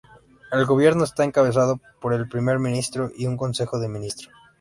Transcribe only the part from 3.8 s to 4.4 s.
ministros.